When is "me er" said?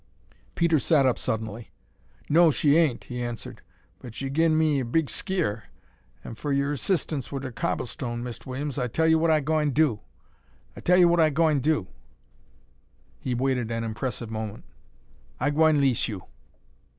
4.57-4.83